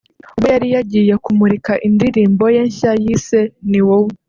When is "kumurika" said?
1.23-1.73